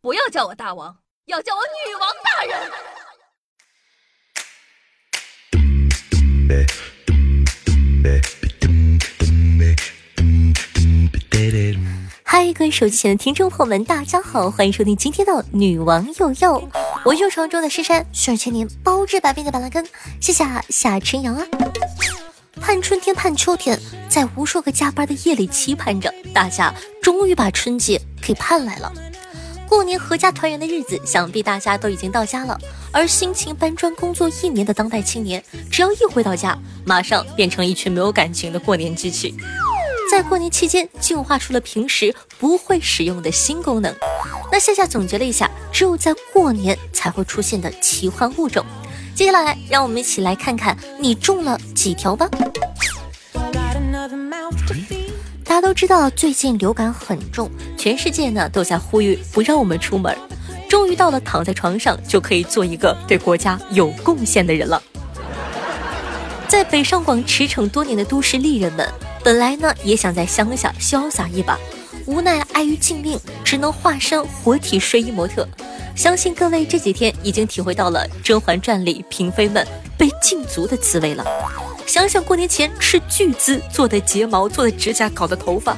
[0.00, 0.96] 不要叫我大王，
[1.26, 2.70] 要叫我女王大人。
[12.22, 16.34] 嗨，各位手机前的听众朋友们，大家好，欢迎收听今天的《女王又又》，
[17.04, 19.86] 我是传说中的诗山，需要千年包治百病的板蓝根，
[20.20, 21.46] 谢谢夏晨阳啊！
[22.60, 28.92] 盼春天，盼秋天，在无数个加班的夜里期盼着，大家终于把春节给盼来了。
[29.68, 32.58] 过年合家团圆的日子，想必大家都已经到家了。
[32.90, 39.34] 而辛勤搬砖工作一年的当代青年，只要一回到家，马上变成一群没有感情的过年机器。
[40.10, 43.94] 在过年期间，进化出了平时不会使用的新功能。
[44.50, 48.64] 那夏夏总结了一下，只有在过年才会出现的奇幻物种。
[49.14, 52.26] 接下来，让我们一起来看看你中了几条吧。
[55.58, 60.16] 大家都知道，最近流感很重，全世界呢都在呼吁不让我们出门。
[60.68, 64.80] 终于到了躺在床上就可以做一个对国家有贡献的人了。
[66.46, 68.88] 在北上广驰骋多年的都市丽人们，
[69.24, 71.58] 本来呢也想在乡下潇洒一把，
[72.06, 75.44] 无奈碍于禁令，只能化身活体睡衣模特。
[75.96, 81.24] 相信各位这几天已经体会到了《甄嬛传》里嫔妃们被禁足的滋味了。
[81.88, 85.74] 想想过年前斥巨资做的睫毛、做的指甲、搞的头发，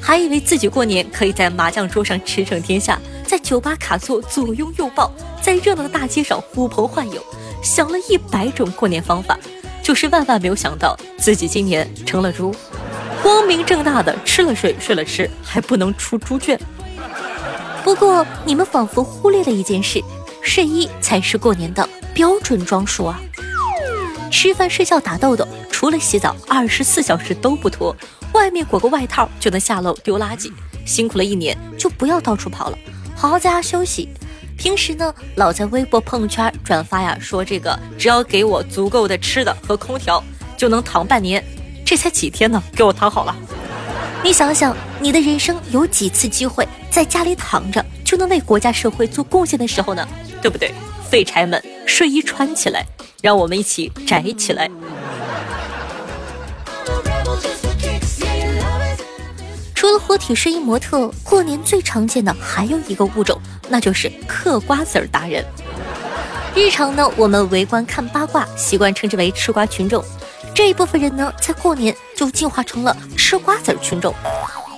[0.00, 2.98] 还以为自己过年可以在麻将桌上驰骋天下。
[3.26, 7.22] 在酒吧卡座左拥右抱，在热闹的大街上呼朋唤友，
[7.62, 9.38] 想了一百种过年方法，
[9.82, 12.52] 就是万万没有想到自己今年成了猪，
[13.22, 16.58] 光明正大的吃了睡，睡了吃，还不能出猪圈。
[17.84, 20.02] 不过你们仿佛忽略了一件事，
[20.40, 23.20] 睡衣才是过年的标准装束啊！
[24.30, 27.94] 吃饭、睡觉、打豆豆，除了洗澡，二十四小时都不脱，
[28.32, 30.50] 外面裹个外套就能下楼丢垃圾。
[30.86, 32.78] 辛苦了一年，就不要到处跑了。
[33.16, 34.08] 好好在家休息，
[34.56, 40.22] 平时呢老在微博朋友圈转发呀，说这个只要给我足够的吃的和空调，
[40.56, 41.44] 就能躺半年。
[41.84, 43.36] 这才几天呢，给我躺好了。
[44.22, 50.06] 你想想，你的人生有几次机会在家里躺着就能为国家社会做贡献的时候呢？
[50.40, 50.72] 对不对？
[51.10, 52.86] 废柴们，睡衣穿起来，
[53.22, 54.70] 让我们一起宅起来。
[59.74, 65.44] 除了活体睡衣模特，过年最常见的还有一个物种，那就是嗑瓜子儿达人。
[66.54, 70.04] 日常呢，我们围观看八卦，习惯称之为吃瓜群众。
[70.54, 74.14] 这一部分人呢，在过年就进化成了吃瓜子儿群众。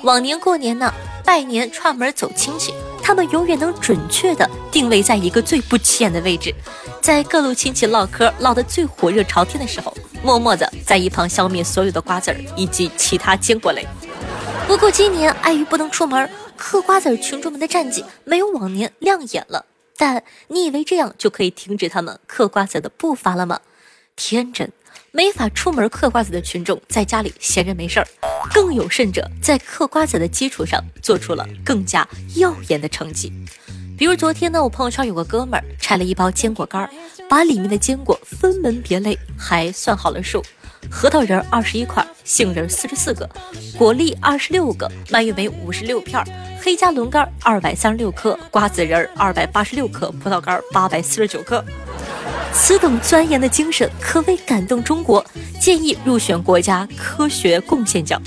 [0.05, 0.93] 往年过年呢，
[1.25, 6.55] 拜年串门走亲戚，他们永远能准确的定位在一个最不起眼的位置，
[7.03, 9.93] 在各路亲戚唠嗑唠得最火热朝天的时候，
[10.23, 13.85] 默默的在一旁消灭所有的瓜子儿以及其他坚果类。
[14.69, 19.67] 不过今年碍于不能出门，嗑瓜子群众们的战绩没有往年亮眼了。
[19.97, 23.61] 但你以为这样就可以停止他们嗑瓜子的步伐了吗？
[24.17, 24.73] 天真！
[25.10, 28.06] 没法出门嗑瓜子的群众在家里闲着没事儿，
[28.53, 33.32] 更有甚者在嗑瓜子的基础上做出了更加耀眼的成绩。
[33.97, 36.91] 比如昨天呢，我朋友圈有个哥们儿拆了一包坚果干儿，
[37.28, 40.42] 把里面的坚果分门别类，还算好了数。
[40.91, 43.28] 核桃仁二十一块，杏仁四十四个，
[43.78, 46.20] 果粒二十六个，蔓越莓五十六片，
[46.60, 51.64] 黑加仑干二百三十六颗，瓜子仁二百八十六颗，葡萄干八百四十九克。
[52.55, 55.25] 此等钻研的精神可谓感动中国，
[55.61, 58.21] 建议入选国家科学贡献奖。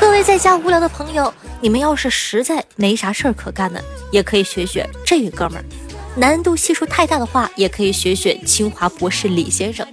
[0.00, 5.64] 各位在家无聊的朋友，你们要是实在没啥事儿可干呢，也可以学学这位哥们儿；
[6.16, 9.86] 难度系数太大的话，也可以学学清华博士李先生。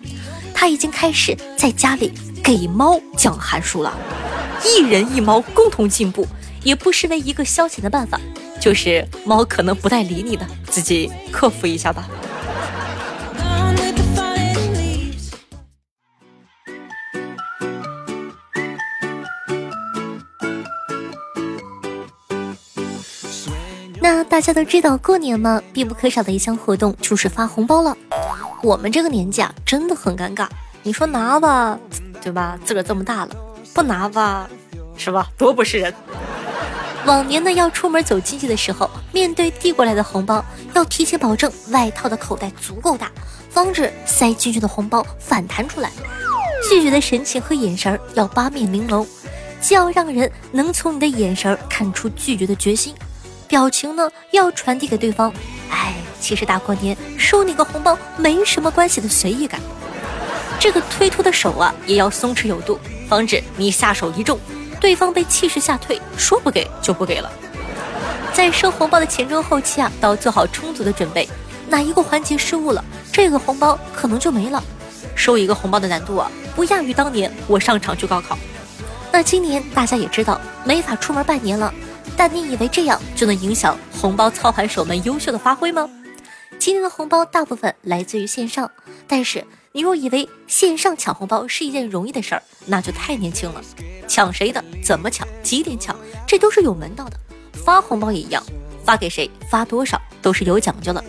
[0.54, 2.12] 他已经开始在家里
[2.42, 3.96] 给猫讲函数了，
[4.64, 6.26] 一人一猫共同进步，
[6.64, 8.20] 也不失为一个消遣的办法。
[8.60, 12.08] 就是猫可能不太理你的，自己克服一下吧。
[24.00, 27.96] 那大家都知道，过年嘛，必不可少的一项活动就是发红包了。
[28.64, 30.48] 我们这个年纪啊，真的很尴尬。
[30.84, 31.78] 你说拿吧，
[32.22, 32.58] 对吧？
[32.64, 33.30] 自个儿这么大了，
[33.74, 34.50] 不拿吧，
[34.98, 35.28] 是吧？
[35.38, 35.94] 多不是人。
[37.06, 43.12] 往年呢，要出门走亲戚的时候，面对递过来的红包，要提前保证外套的口袋足够大，
[43.50, 45.90] 防止塞进去的红包反弹出来。
[46.70, 49.08] 拒绝的神情和眼神要八面玲珑，
[49.62, 52.94] 既要让人能从你的眼神看出拒绝的决心，
[53.48, 55.34] 表情呢要传递给对方。
[55.70, 55.94] 哎。
[56.20, 59.62] 其实大过年收你个红包没什么关系的随意感，
[60.60, 62.78] 这个推脱的手啊也要松弛有度，
[63.08, 64.38] 防止你下手一重，
[64.82, 67.32] 对方被气势吓退，说不给就不给了。
[68.34, 71.30] 在收红包的前中后期啊，都要做好充足的准备。
[71.70, 72.84] 哪一个环节失误了，
[73.14, 74.62] 这个红包可能就没了。
[75.16, 78.38] 收一个红包的难度啊，不亚于当年我上场去高考。
[79.14, 81.72] 那今年大家也知道没法出门拜年了，
[82.16, 85.90] 但你以为这样就能影响红包操盘手们优秀的发挥吗？
[86.60, 88.72] 今年的红包大部分来自于线上，
[89.08, 93.62] 但是你若以为线上抢红包是一件容易的事儿，那就太年轻了。
[94.08, 94.64] 抢谁的？
[94.84, 95.28] 怎么抢？
[95.44, 95.96] 几点抢？
[96.26, 97.20] 这都是有门道的。
[97.54, 98.44] 发红包也一样，
[98.84, 99.30] 发给谁？
[99.52, 100.02] 发多少？
[100.22, 101.04] 都是有讲究的。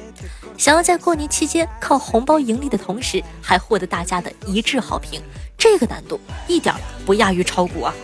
[0.59, 5.23] 想要在过年期间靠红包盈利的同时，还获得大家的一致好评，
[5.57, 6.75] 这个难度一点
[7.07, 7.95] 不亚于炒股啊！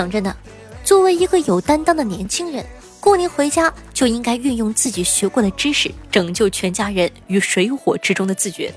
[0.00, 0.34] 讲真的，
[0.82, 2.64] 作为一个有担当的年轻人，
[3.00, 8.72] 过年回家就应该运用自己学过的知识，拯救全家人于水火之中的自觉。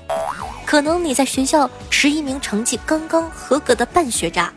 [0.66, 4.52] 可能你在学校是一名成绩刚刚合格的半学渣。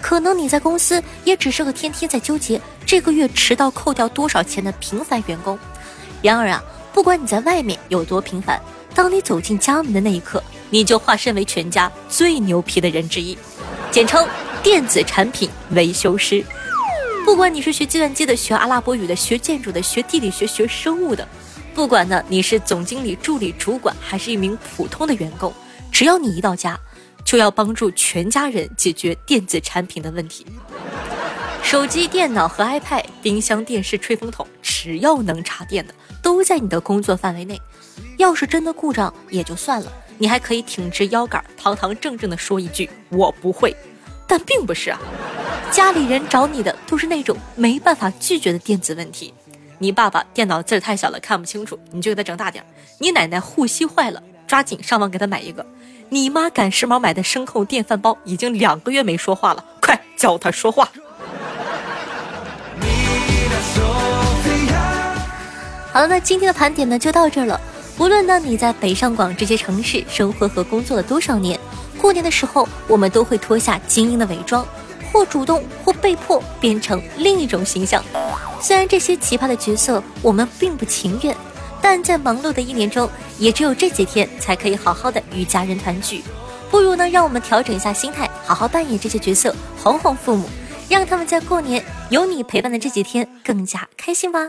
[0.00, 5.58] 可能你在公司也只是个天天在纠结这个月迟到扣掉多少钱的平凡员工。
[6.22, 6.64] 然而啊，
[6.94, 8.58] 不管你在外面有多平凡，
[8.94, 13.36] 当你走进家门的那一刻，你就化身为全家最牛皮的人之一，
[13.90, 14.26] 简称
[14.66, 16.44] 电子产品维修师。
[17.24, 21.26] 不管你是学计算机的、学阿拉伯语的、学建筑的、学地理学、学生物的，
[21.72, 25.54] 不管呢你是总经理、助理、主管，还是一名普通的员工，
[25.92, 26.76] 只要你一到家。
[27.24, 30.44] 就要帮助全家人解决电子产品的问题。
[31.62, 37.60] 手机、电脑和 iPad、冰箱、电视、吹风筒，只要能插电的，都在你的工作范围内。
[38.16, 43.74] 要是真的故障也就算了，你还可以挺直腰杆，堂堂正正的说一句“我不会”。
[44.26, 44.98] 但并不是啊，
[45.70, 49.32] 家里人找你的都是那种没办法拒绝的电子问题。
[49.78, 52.64] 你爸爸电脑字太小了看不清楚，你就给他整大点。
[52.98, 55.64] 你奶奶护膝坏了，抓紧上网给他买一个。
[56.08, 60.88] 你妈赶时髦买的声控电饭煲已经两个月没说话了，快教他说话。
[65.92, 67.60] 好了，那今天的盘点呢就到这儿了。
[67.98, 71.58] 无论呢你在北上广这些城市生活和工作了多少年，
[72.00, 74.66] 过年的时候我们都会脱下精英的伪装，
[75.12, 78.04] 或主动或被迫变成另一种形象。
[78.60, 81.36] 虽然这些奇葩的角色我们并不情愿。
[81.78, 83.08] 但在忙碌的一年中，
[83.38, 86.20] 也只有这几天才可以好好的与家人团聚，
[86.68, 90.48] 不如呢，让我们调整一下心态，好好扮演这些角色，哄哄父母，
[90.88, 94.48] 让他们在过年有你陪伴的这几天更加开心吧。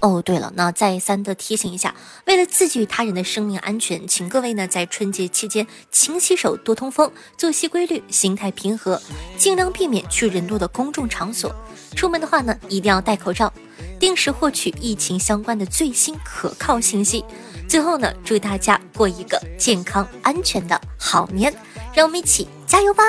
[0.00, 1.94] 哦，对了，那再三的提醒一下，
[2.24, 9.00] 为了自己与他人的生命安全，请各位呢在春节期间勤洗手、多通风、作息规律、心态平和，
[9.36, 11.54] 尽量避免去人多的公众场所。
[11.94, 13.52] 出门的话呢，一定要戴口罩。
[13.98, 17.22] 定时获取疫情相关的最新可靠信息。
[17.68, 21.54] 最后呢，祝大家过一个健康安全的好年，
[21.92, 23.04] 让我们一起加油吧！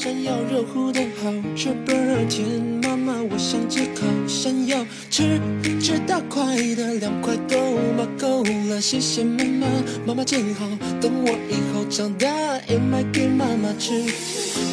[0.00, 2.46] 山药热乎的好吃倍儿甜，
[2.80, 4.78] 妈妈我想吃烤山药，
[5.10, 5.40] 吃
[5.82, 7.58] 吃大块的，两块都
[7.96, 9.66] 嘛够了，谢谢妈妈，
[10.06, 10.68] 妈妈真好，
[11.00, 12.28] 等我以后长大
[12.68, 14.04] 也买给妈妈吃。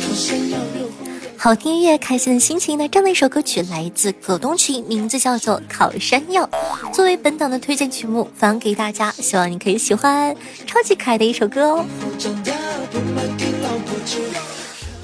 [0.04, 1.10] 烤山药热乎。
[1.36, 2.88] 好听音乐，开心的心情呢？
[2.88, 6.48] 这样的一首歌曲来自葛东群，名字叫做《烤山药》，
[6.94, 10.36] 作为本档的推荐曲目，放给大家，希望你可以喜欢，
[10.68, 11.86] 超级可爱的一首歌哦。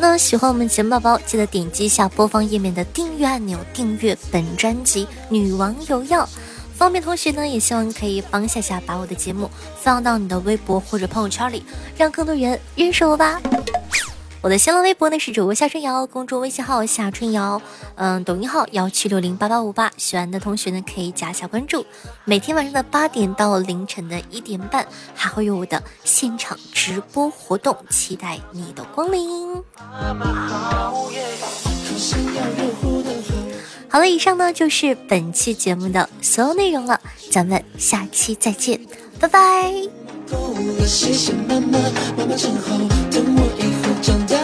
[0.01, 6.23] 那喜欢我们节目宝宝，记得点击一下播放页面的订阅按钮，订阅本专辑《女王有药》。
[6.73, 9.47] 方便同学呢，也希望可以帮夏夏把我的节目
[9.79, 11.63] 放到你的微博或者朋友圈里，
[11.95, 13.39] 让更多人认识我吧。
[14.43, 17.61] 我的新浪微博呢是主播夏春瑶，公众微信号夏春瑶，
[17.93, 21.85] 嗯，抖音号幺七六零八八五八，喜欢的同学呢可以加一下关注。
[22.25, 29.61] 每天晚上的八点到凌晨的一点半，还会有我的现场直播活动，期待你的光临。
[33.87, 38.81] 好了，以上呢就是本期节目的所有内容了，咱们下期再见，
[39.19, 39.71] 拜拜。
[44.01, 44.40] 长大也